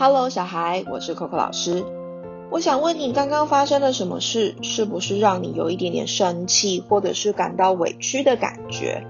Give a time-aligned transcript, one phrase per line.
[0.00, 1.84] Hello，小孩，我是 Coco 老师。
[2.52, 4.54] 我想问你，刚刚发生了什么事？
[4.62, 9.04] 是不是让你有一点点生气，或者是感到委屈的感觉？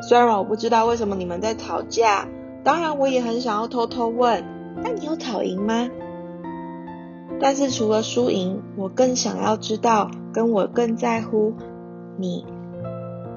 [0.00, 2.28] 虽然我不知道为什么你们在吵架，
[2.62, 4.44] 当然我也很想要偷偷问：
[4.80, 5.90] 那你有吵赢吗？
[7.40, 11.52] 但是除了输赢，我更想要知道，跟我更在乎
[12.16, 12.46] 你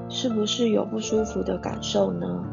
[0.08, 2.44] 是不是有不舒服的感受呢？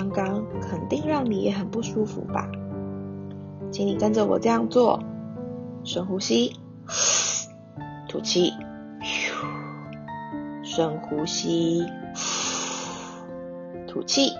[0.00, 2.48] 刚刚肯定让你也很不舒服吧？
[3.70, 4.98] 请你跟着我这样做：
[5.84, 6.56] 深呼吸，
[8.08, 8.50] 吐气，
[10.62, 11.84] 深呼吸，
[13.86, 14.32] 吐气。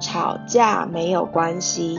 [0.00, 1.96] 吵架没有关系，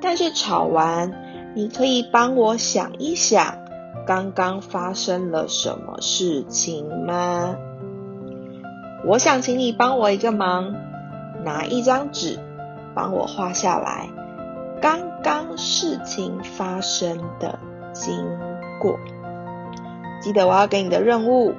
[0.00, 1.12] 但是吵完，
[1.54, 3.61] 你可以帮我想一想。
[4.04, 7.56] 刚刚发生了什么事情吗？
[9.06, 10.74] 我想请你帮我一个忙，
[11.44, 12.38] 拿一张纸
[12.94, 14.08] 帮我画下来
[14.80, 17.58] 刚刚事情发生的
[17.92, 18.24] 经
[18.80, 18.98] 过。
[20.20, 21.54] 记得我要给你的任务，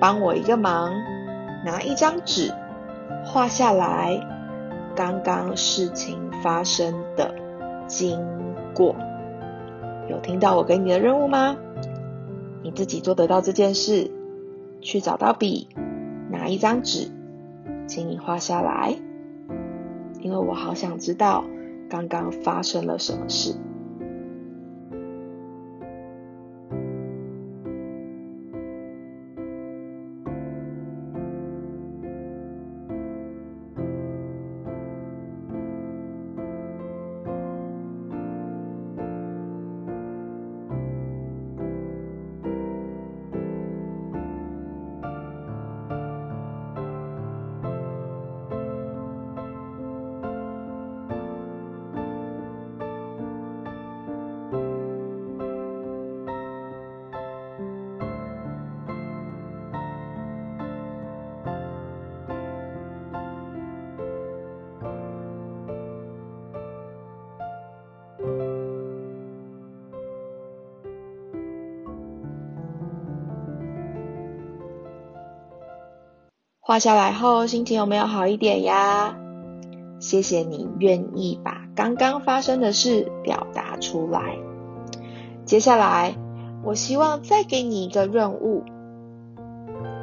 [0.00, 0.92] 帮我一个忙，
[1.64, 2.52] 拿一张纸
[3.24, 4.20] 画下来
[4.94, 7.34] 刚刚事情发生的
[7.86, 8.20] 经
[8.74, 8.94] 过。
[10.08, 11.56] 有听到我给你的任务吗？
[12.62, 14.10] 你自己做得到这件事，
[14.80, 15.68] 去找到笔，
[16.30, 17.10] 拿一张纸，
[17.86, 18.96] 请你画下来，
[20.20, 21.44] 因为我好想知道
[21.88, 23.54] 刚刚发生了什么事。
[76.68, 79.16] 画下来后，心情有没有好一点呀？
[80.00, 84.36] 谢谢你愿意把刚刚发生的事表达出来。
[85.46, 86.14] 接下来，
[86.62, 88.64] 我希望再给你一个任务。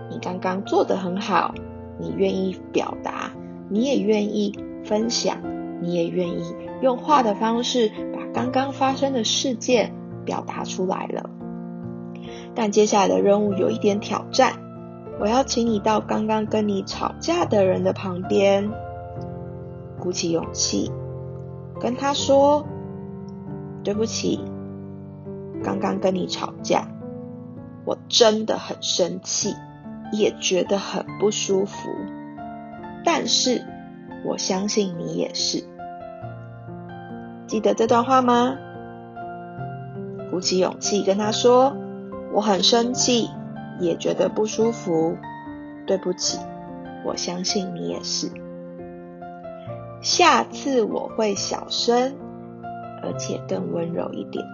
[0.09, 1.53] 你刚刚做的很好，
[1.99, 3.29] 你愿意表达，
[3.69, 5.37] 你也愿意分享，
[5.83, 6.41] 你也愿意
[6.81, 9.93] 用画的方式把刚刚发生的事件
[10.25, 11.29] 表达出来了。
[12.55, 14.64] 但接下来的任务有一点挑战。
[15.17, 18.69] 我要请你到刚刚跟你吵架的人的旁边，
[19.97, 20.91] 鼓起勇气，
[21.79, 22.65] 跟他说
[23.81, 24.41] ：“对不起，
[25.63, 26.89] 刚刚跟你吵架，
[27.85, 29.55] 我真的很生气，
[30.11, 31.89] 也觉得很不舒服。
[33.05, 33.63] 但是
[34.25, 35.63] 我相信你也是，
[37.47, 38.57] 记得这段话吗？
[40.29, 41.73] 鼓起勇气跟他说：
[42.33, 43.29] 我很生气。”
[43.79, 45.17] 也觉得不舒服，
[45.85, 46.39] 对不起，
[47.05, 48.29] 我相信你也是。
[50.01, 52.15] 下次我会小声，
[53.03, 54.45] 而且更温柔一点。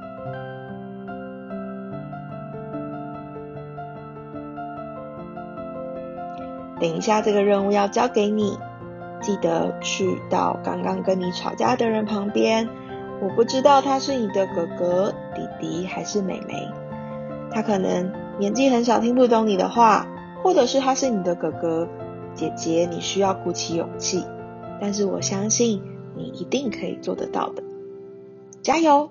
[6.80, 8.58] 等一下，这个任务要交给你，
[9.22, 12.68] 记得去到刚刚跟你吵架的人旁边。
[13.22, 16.68] 我不知道他是你的哥哥、弟弟还是妹妹，
[17.52, 18.21] 他可能。
[18.40, 20.08] 年纪很小，听不懂你的话，
[20.44, 21.88] 或者是他是你的哥哥
[22.34, 24.24] 姐姐，你需要鼓起勇气。
[24.80, 25.81] 但是我相信
[26.16, 27.62] 你一定可以做得到的，
[28.64, 29.09] 加油！